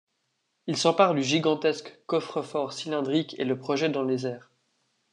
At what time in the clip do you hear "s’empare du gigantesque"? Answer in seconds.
0.77-1.99